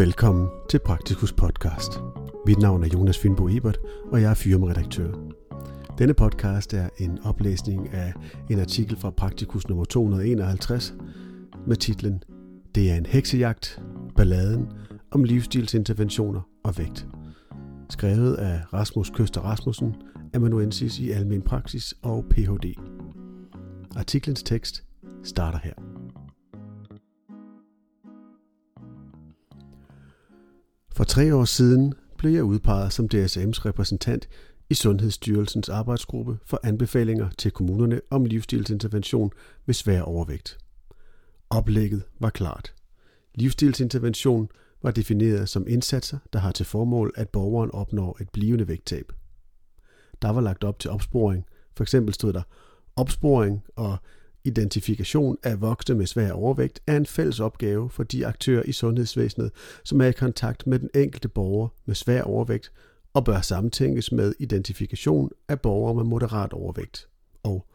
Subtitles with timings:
[0.00, 1.92] Velkommen til Praktikus Podcast.
[2.46, 3.78] Mit navn er Jonas Fynbo Ebert,
[4.12, 5.12] og jeg er firmaredaktør.
[5.98, 8.12] Denne podcast er en oplæsning af
[8.50, 10.94] en artikel fra Praktikus nummer 251
[11.66, 12.22] med titlen
[12.74, 13.82] Det er en heksejagt,
[14.16, 14.72] balladen
[15.10, 17.06] om livsstilsinterventioner og vægt.
[17.90, 19.94] Skrevet af Rasmus Køster Rasmussen,
[20.34, 22.74] amanuensis i almen praksis og Ph.D.
[23.96, 24.84] Artiklens tekst
[25.24, 25.74] starter her.
[31.00, 34.28] For tre år siden blev jeg udpeget som DSM's repræsentant
[34.70, 39.30] i Sundhedsstyrelsens arbejdsgruppe for anbefalinger til kommunerne om livsstilsintervention
[39.66, 40.58] ved svær overvægt.
[41.50, 42.74] Oplægget var klart.
[43.34, 44.48] Livsstilsintervention
[44.82, 49.12] var defineret som indsatser, der har til formål, at borgeren opnår et blivende vægttab.
[50.22, 51.44] Der var lagt op til opsporing.
[51.76, 52.42] For eksempel stod der
[52.96, 53.98] opsporing og
[54.44, 59.50] Identifikation af voksne med svær overvægt er en fælles opgave for de aktører i sundhedsvæsenet,
[59.84, 62.72] som er i kontakt med den enkelte borger med svær overvægt
[63.14, 67.08] og bør samtænkes med identifikation af borgere med moderat overvægt.
[67.42, 67.66] Og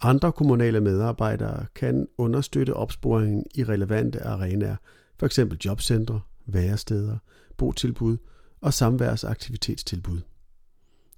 [0.00, 4.76] andre kommunale medarbejdere kan understøtte opsporingen i relevante arenaer,
[5.20, 5.38] f.eks.
[5.64, 7.16] jobcentre, væresteder,
[7.56, 8.16] botilbud
[8.60, 10.20] og samværsaktivitetstilbud.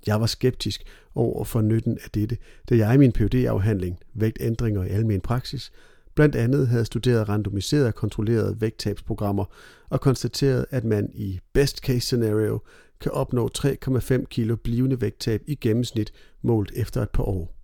[0.06, 0.83] Jeg var skeptisk
[1.14, 5.72] over for nytten af dette, da jeg i min phd afhandling Vægtændringer i almen praksis
[6.14, 9.44] blandt andet havde studeret randomiserede og kontrollerede vægttabsprogrammer
[9.89, 12.61] og konstateret, at man i best case scenario
[13.00, 17.56] kan opnå 3,5 kilo blivende vægttab i gennemsnit målt efter et par år.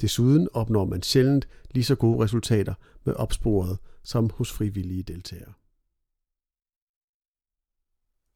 [0.00, 5.52] Desuden opnår man sjældent lige så gode resultater med opsporet som hos frivillige deltagere.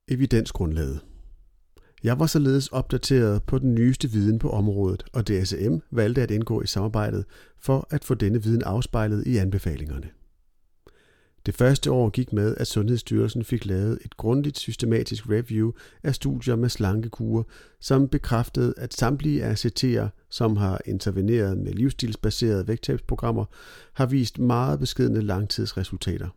[0.09, 1.01] Evidensgrundlaget
[2.05, 6.63] jeg var således opdateret på den nyeste viden på området, og DSM valgte at indgå
[6.63, 7.25] i samarbejdet
[7.61, 10.09] for at få denne viden afspejlet i anbefalingerne.
[11.47, 16.57] Det første år gik med, at Sundhedsstyrelsen fik lavet et grundigt systematisk review af studier
[16.57, 17.45] med slankekure,
[17.81, 23.45] som bekræftede, at samtlige ACT'er, som har interveneret med livsstilsbaserede vægttabsprogrammer,
[23.93, 26.29] har vist meget beskedne langtidsresultater.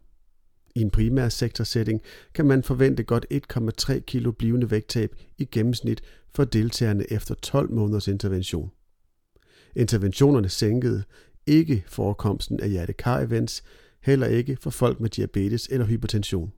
[0.76, 2.02] I en primær sektorsætting
[2.34, 6.02] kan man forvente godt 1,3 kg blivende vægttab i gennemsnit
[6.36, 8.72] for deltagerne efter 12 måneders intervention.
[9.76, 11.04] Interventionerne sænkede
[11.48, 13.64] ikke forekomsten af hjertekar-events,
[14.02, 16.52] heller ikke for folk med diabetes eller hypertension.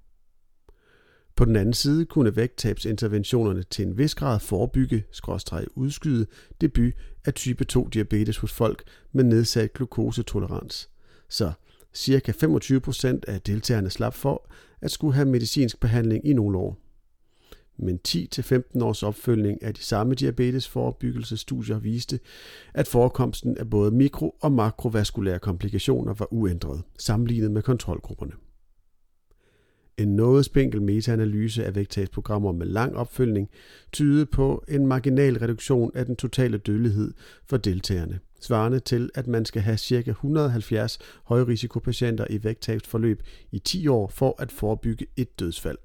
[1.36, 6.26] På den anden side kunne vægttabsinterventionerne til en vis grad forebygge, skråstrege udskyde,
[6.62, 6.94] debut
[7.26, 10.90] af type 2 diabetes hos folk med nedsat glukosetolerans.
[11.30, 11.52] Så
[11.94, 14.50] Cirka 25% af deltagerne slap for
[14.82, 16.78] at skulle have medicinsk behandling i nogle år.
[17.78, 22.20] Men 10-15 års opfølgning af de samme diabetesforebyggelsestudier viste,
[22.74, 28.32] at forekomsten af både mikro- og makrovaskulære komplikationer var uændret, sammenlignet med kontrolgrupperne.
[29.98, 33.50] En noget spinkel metaanalyse af vægttabsprogrammer med lang opfølgning
[33.92, 37.14] tydede på en marginal reduktion af den totale dødelighed
[37.46, 40.10] for deltagerne, svarende til, at man skal have ca.
[40.10, 45.78] 170 højrisikopatienter i vægttabsforløb i 10 år for at forebygge et dødsfald.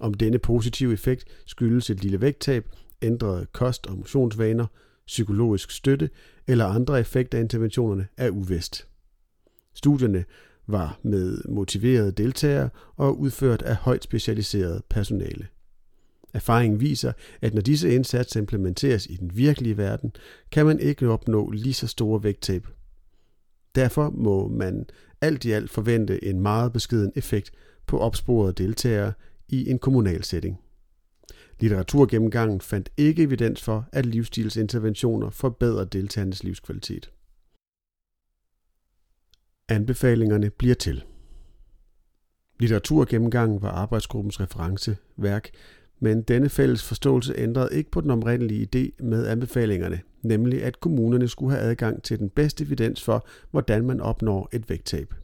[0.00, 2.68] Om denne positive effekt skyldes et lille vægttab,
[3.02, 4.66] ændrede kost- og motionsvaner,
[5.06, 6.10] psykologisk støtte
[6.46, 8.86] eller andre effekter af interventionerne er uvist.
[9.74, 10.24] Studierne
[10.66, 15.48] var med motiverede deltagere og udført af højt specialiseret personale.
[16.34, 17.12] Erfaringen viser,
[17.42, 20.12] at når disse indsatser implementeres i den virkelige verden,
[20.50, 22.66] kan man ikke opnå lige så store vægttab.
[23.74, 24.86] Derfor må man
[25.20, 27.50] alt i alt forvente en meget beskeden effekt
[27.86, 29.12] på opsporede deltagere
[29.48, 30.60] i en kommunal setting.
[31.60, 37.12] Litteraturgennemgangen fandt ikke evidens for, at livsstilsinterventioner forbedrer deltagernes livskvalitet.
[39.68, 41.04] Anbefalingerne bliver til.
[42.60, 45.50] Litteraturgennemgangen var arbejdsgruppens referenceværk,
[46.02, 51.28] men denne fælles forståelse ændrede ikke på den oprindelige idé med anbefalingerne, nemlig at kommunerne
[51.28, 55.14] skulle have adgang til den bedste evidens for, hvordan man opnår et vægttab.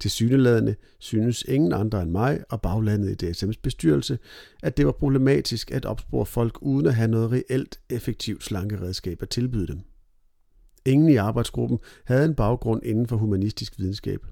[0.00, 4.18] Til syneladende synes ingen andre end mig og baglandet i DSM's bestyrelse,
[4.62, 9.28] at det var problematisk at opspore folk uden at have noget reelt effektivt slankeredskab at
[9.28, 9.80] tilbyde dem.
[10.86, 14.26] Ingen i arbejdsgruppen havde en baggrund inden for humanistisk videnskab.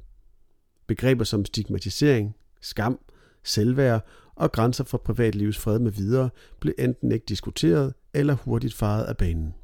[0.86, 2.98] Begreber som stigmatisering, skam,
[3.44, 4.06] selvværd
[4.40, 9.16] og grænser for privatlivets fred med videre blev enten ikke diskuteret eller hurtigt faret af
[9.16, 9.54] banen.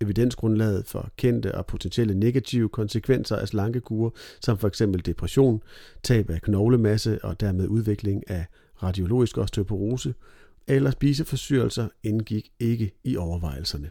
[0.00, 4.10] Evidensgrundlaget for kendte og potentielle negative konsekvenser af slankekure,
[4.40, 4.82] som f.eks.
[5.04, 5.62] depression,
[6.02, 8.46] tab af knoglemasse og dermed udvikling af
[8.82, 10.14] radiologisk osteoporose
[10.66, 13.90] eller spiseforstyrrelser indgik ikke i overvejelserne.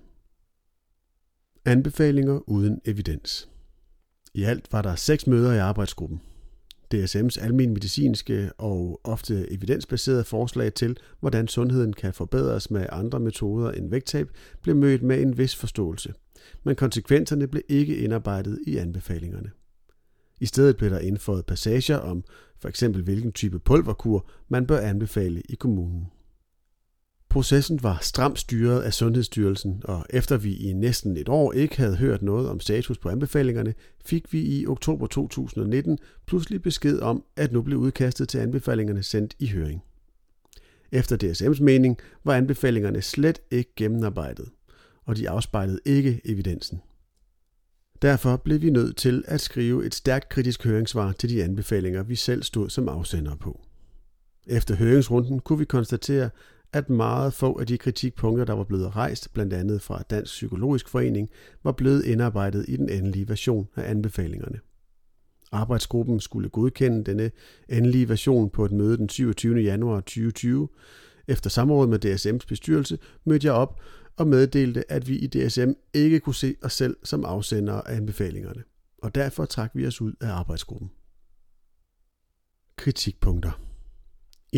[1.65, 3.49] Anbefalinger uden evidens.
[4.33, 6.21] I alt var der seks møder i arbejdsgruppen.
[6.95, 13.71] DSM's almen medicinske og ofte evidensbaserede forslag til, hvordan sundheden kan forbedres med andre metoder
[13.71, 14.29] end vægttab,
[14.61, 16.13] blev mødt med en vis forståelse.
[16.63, 19.51] Men konsekvenserne blev ikke indarbejdet i anbefalingerne.
[20.41, 22.23] I stedet blev der indføjet passager om
[22.59, 26.07] for eksempel hvilken type pulverkur man bør anbefale i kommunen.
[27.29, 31.95] Processen var stramt styret af Sundhedsstyrelsen, og efter vi i næsten et år ikke havde
[31.95, 33.74] hørt noget om status på anbefalingerne,
[34.06, 39.35] fik vi i oktober 2019 pludselig besked om, at nu blev udkastet til anbefalingerne sendt
[39.39, 39.83] i høring.
[40.91, 44.50] Efter DSM's mening var anbefalingerne slet ikke gennemarbejdet,
[45.06, 46.81] og de afspejlede ikke evidensen.
[48.01, 52.15] Derfor blev vi nødt til at skrive et stærkt kritisk høringssvar til de anbefalinger, vi
[52.15, 53.62] selv stod som afsender på.
[54.47, 56.30] Efter høringsrunden kunne vi konstatere,
[56.73, 60.89] at meget få af de kritikpunkter, der var blevet rejst, blandt andet fra Dansk Psykologisk
[60.89, 61.29] Forening,
[61.63, 64.59] var blevet indarbejdet i den endelige version af anbefalingerne.
[65.51, 67.31] Arbejdsgruppen skulle godkende denne
[67.69, 69.59] endelige version på et møde den 27.
[69.59, 70.69] januar 2020.
[71.27, 73.81] Efter samråd med DSM's bestyrelse mødte jeg op
[74.17, 78.63] og meddelte, at vi i DSM ikke kunne se os selv som afsendere af anbefalingerne,
[79.03, 80.91] og derfor trak vi os ud af arbejdsgruppen.
[82.75, 83.66] Kritikpunkter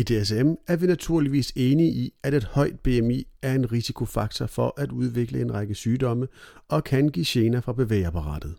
[0.00, 4.74] i DSM er vi naturligvis enige i, at et højt BMI er en risikofaktor for
[4.76, 6.28] at udvikle en række sygdomme
[6.68, 8.54] og kan give gener fra bevægeapparatet.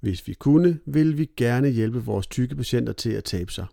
[0.00, 3.66] Hvis vi kunne, vil vi gerne hjælpe vores tykke patienter til at tabe sig.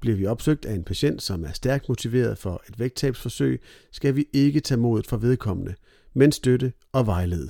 [0.00, 3.60] Bliver vi opsøgt af en patient, som er stærkt motiveret for et vægttabsforsøg,
[3.92, 5.74] skal vi ikke tage modet for vedkommende,
[6.14, 7.48] men støtte og vejlede.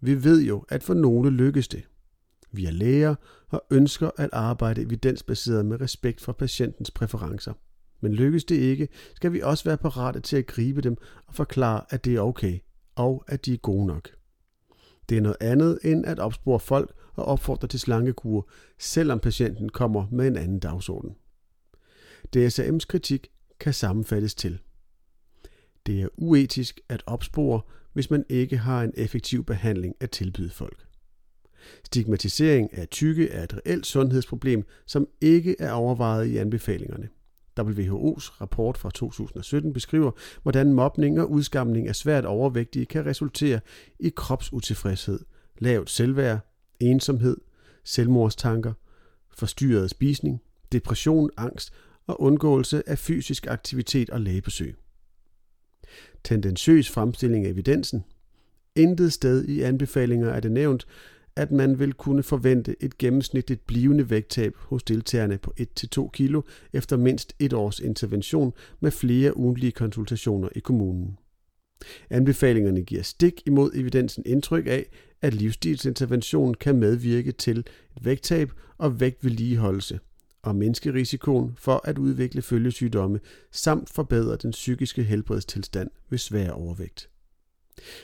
[0.00, 1.82] Vi ved jo, at for nogle lykkes det.
[2.52, 3.14] Vi er læger
[3.48, 7.52] og ønsker at arbejde evidensbaseret med respekt for patientens præferencer.
[8.00, 10.96] Men lykkes det ikke, skal vi også være parate til at gribe dem
[11.26, 12.58] og forklare, at det er okay,
[12.96, 14.10] og at de er gode nok.
[15.08, 18.48] Det er noget andet end at opspore folk og opfordre til slankekur,
[18.78, 21.10] selvom patienten kommer med en anden dagsorden.
[22.36, 23.28] DSM's kritik
[23.60, 24.58] kan sammenfattes til.
[25.86, 27.60] Det er uetisk at opspore,
[27.92, 30.87] hvis man ikke har en effektiv behandling at tilbyde folk.
[31.84, 37.08] Stigmatisering af tykke er et reelt sundhedsproblem, som ikke er overvejet i anbefalingerne.
[37.60, 40.10] WHO's rapport fra 2017 beskriver,
[40.42, 43.60] hvordan mobning og udskamning af svært overvægtige kan resultere
[43.98, 45.20] i kropsutilfredshed,
[45.58, 46.38] lavt selvværd,
[46.80, 47.36] ensomhed,
[47.84, 48.72] selvmordstanker,
[49.30, 51.72] forstyrret spisning, depression, angst
[52.06, 54.76] og undgåelse af fysisk aktivitet og lægebesøg.
[56.24, 58.04] Tendentiøs fremstilling af evidensen.
[58.76, 60.86] Intet sted i anbefalinger er det nævnt,
[61.38, 66.42] at man vil kunne forvente et gennemsnitligt blivende vægttab hos deltagerne på 1-2 kilo
[66.72, 71.18] efter mindst et års intervention med flere ugentlige konsultationer i kommunen.
[72.10, 74.86] Anbefalingerne giver stik imod evidensen indtryk af,
[75.22, 77.70] at livsstilsintervention kan medvirke til et
[78.02, 80.00] vægttab og vægtvedligeholdelse
[80.42, 83.20] og mindske risikoen for at udvikle følgesygdomme
[83.52, 87.08] samt forbedre den psykiske helbredstilstand ved svær overvægt.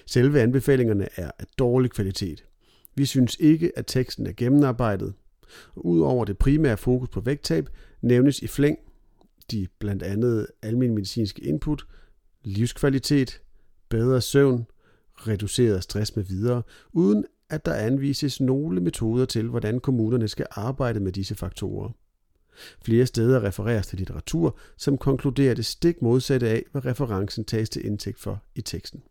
[0.07, 2.45] Selve anbefalingerne er af dårlig kvalitet–
[2.95, 5.15] vi synes ikke, at teksten er gennemarbejdet.
[5.77, 7.69] Udover det primære fokus på vægttab,
[8.03, 8.79] nævnes i flæng
[9.51, 11.87] de blandt andet almen medicinske input,
[12.43, 13.43] livskvalitet,
[13.89, 14.67] bedre søvn,
[15.15, 21.01] reduceret stress med videre, uden at der anvises nogle metoder til, hvordan kommunerne skal arbejde
[21.01, 21.91] med disse faktorer.
[22.85, 27.87] Flere steder refereres til litteratur, som konkluderer det stik modsatte af, hvad referencen tages til
[27.87, 29.03] indtægt for i teksten.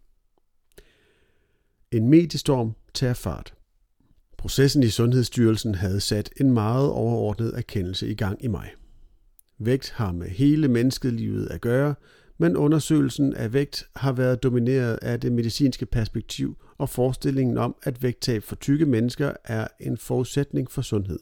[1.92, 3.54] En mediestorm tager fart.
[4.44, 8.70] Processen i Sundhedsstyrelsen havde sat en meget overordnet erkendelse i gang i maj.
[9.58, 11.96] Vægt har med hele menneskelivet at gøre,
[12.38, 18.04] men undersøgelsen af vægt har været domineret af det medicinske perspektiv og forestillingen om, at
[18.04, 21.20] vægttab for tykke mennesker er en forudsætning for sundhed.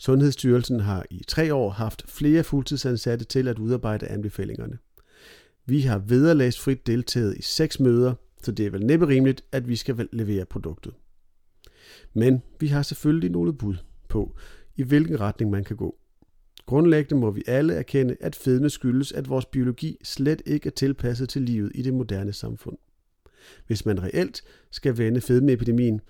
[0.00, 4.78] Sundhedsstyrelsen har i tre år haft flere fuldtidsansatte til at udarbejde anbefalingerne.
[5.66, 9.76] Vi har vederlagsfrit deltaget i seks møder, så det er vel næppe rimeligt, at vi
[9.76, 10.94] skal levere produktet.
[12.14, 13.76] Men vi har selvfølgelig nogle bud
[14.08, 14.36] på,
[14.76, 15.96] i hvilken retning man kan gå.
[16.66, 21.28] Grundlæggende må vi alle erkende, at fedme skyldes, at vores biologi slet ikke er tilpasset
[21.28, 22.76] til livet i det moderne samfund.
[23.66, 26.00] Hvis man reelt skal vende fedmeepidemien,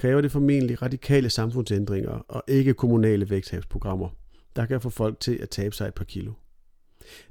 [0.00, 4.08] kræver det formentlig radikale samfundsændringer og ikke kommunale vægttabsprogrammer,
[4.56, 6.32] der kan få folk til at tabe sig et par kilo.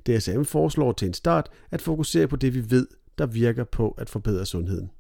[0.07, 4.09] DSM foreslår til en start at fokusere på det, vi ved, der virker på at
[4.09, 4.91] forbedre sundheden.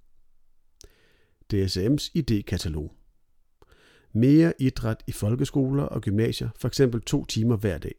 [1.53, 2.91] DSM's idékatalog.
[4.13, 6.81] Mere idræt i folkeskoler og gymnasier, f.eks.
[7.05, 7.95] to timer hver dag.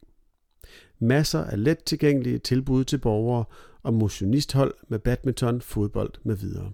[0.99, 3.45] Masser af let tilgængelige tilbud til borgere
[3.83, 6.73] og motionisthold med badminton, fodbold med videre.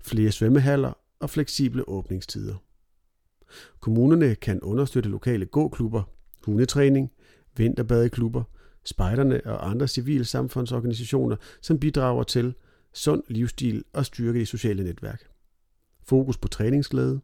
[0.00, 2.54] Flere svømmehaller og fleksible åbningstider.
[3.80, 6.02] Kommunerne kan understøtte lokale gåklubber,
[6.44, 7.10] hundetræning,
[7.56, 8.42] vinterbadeklubber,
[8.84, 12.54] spejderne og andre civilsamfundsorganisationer, som bidrager til
[12.92, 15.22] sund livsstil og styrke i sociale netværk.
[16.04, 17.20] Fokus på træningsglæde,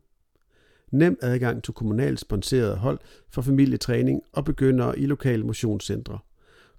[0.91, 6.19] nem adgang til kommunalt sponsoreret hold for familietræning og begyndere i lokale motionscentre.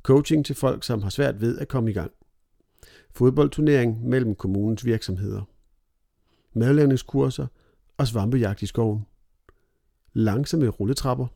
[0.04, 2.12] Coaching til folk, som har svært ved at komme i gang.
[3.12, 5.42] Fodboldturnering mellem kommunens virksomheder.
[6.54, 7.48] Madlavningskurser
[7.98, 9.06] og svampejagt i skoven.
[10.14, 11.28] Langsomme rulletrapper.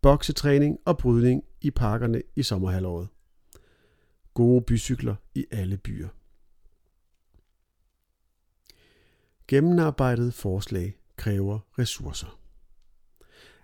[0.00, 3.08] Boksetræning og brydning i parkerne i sommerhalvåret.
[4.34, 6.08] Gode bycykler i alle byer.
[9.48, 12.38] Gennemarbejdet forslag kræver ressourcer.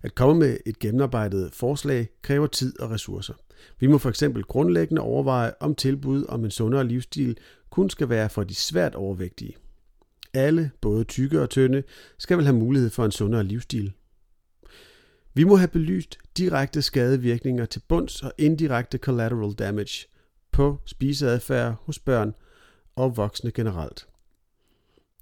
[0.02, 3.34] At komme med et gennemarbejdet forslag kræver tid og ressourcer.
[3.78, 7.38] Vi må for eksempel grundlæggende overveje, om tilbud om en sundere livsstil
[7.70, 9.56] kun skal være for de svært overvægtige.
[10.34, 11.82] Alle, både tykke og tynde,
[12.18, 13.92] skal vel have mulighed for en sundere livsstil.
[15.34, 20.06] Vi må have belyst direkte skadevirkninger til bunds og indirekte collateral damage
[20.52, 22.34] på spiseadfærd hos børn
[22.96, 24.06] og voksne generelt.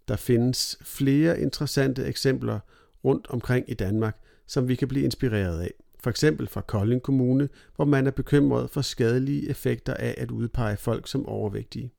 [0.08, 2.60] Der findes flere interessante eksempler
[3.04, 5.70] rundt omkring i Danmark, som vi kan blive inspireret af.
[6.00, 10.76] For eksempel fra Kolding Kommune, hvor man er bekymret for skadelige effekter af at udpege
[10.76, 11.92] folk som overvægtige.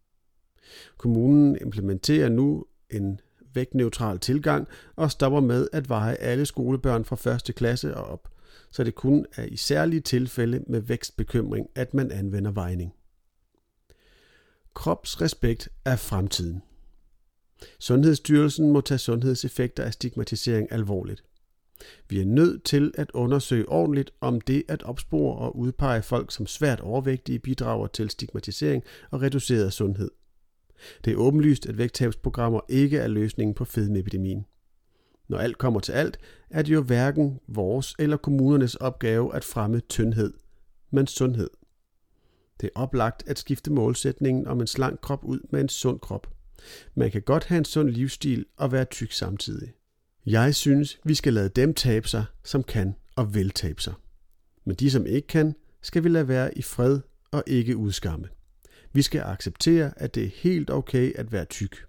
[0.97, 3.19] Kommunen implementerer nu en
[3.53, 8.29] vægtneutral tilgang og stopper med at veje alle skolebørn fra første klasse og op,
[8.71, 12.93] så det kun er i særlige tilfælde med vækstbekymring, at man anvender vejning.
[14.73, 16.61] Kropsrespekt er fremtiden.
[17.79, 21.23] Sundhedsstyrelsen må tage sundhedseffekter af stigmatisering alvorligt.
[22.09, 26.47] Vi er nødt til at undersøge ordentligt, om det at opspore og udpege folk som
[26.47, 30.11] svært overvægtige bidrager til stigmatisering og reduceret sundhed.
[31.05, 34.45] Det er åbenlyst, at vægttabsprogrammer ikke er løsningen på fedmeepidemien.
[35.27, 36.17] Når alt kommer til alt,
[36.49, 40.33] er det jo hverken vores eller kommunernes opgave at fremme tyndhed,
[40.91, 41.49] men sundhed.
[42.61, 46.27] Det er oplagt at skifte målsætningen om en slank krop ud med en sund krop.
[46.95, 49.73] Man kan godt have en sund livsstil og være tyk samtidig.
[50.25, 53.93] Jeg synes, vi skal lade dem tabe sig, som kan og vil tabe sig.
[54.65, 56.99] Men de, som ikke kan, skal vi lade være i fred
[57.31, 58.27] og ikke udskamme.
[58.93, 61.85] Vi skal acceptere, at det er helt okay at være tyk.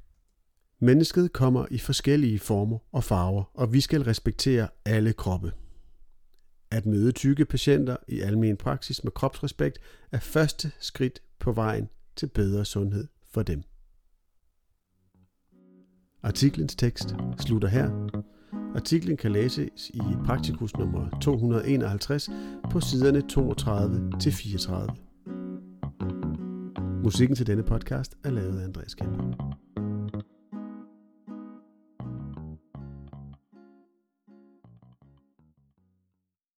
[0.81, 5.53] Mennesket kommer i forskellige former og farver, og vi skal respektere alle kroppe.
[6.71, 9.79] At møde tykke patienter i almen praksis med kropsrespekt
[10.13, 13.63] er første skridt på vejen til bedre sundhed for dem.
[16.23, 17.91] Artiklens tekst slutter her.
[18.75, 22.31] Artiklen kan læses i praktikus nummer 251
[22.71, 25.08] på siderne 32 til 34.
[27.09, 29.68] Musikken til denne podcast er lavet af Andreas Kemper.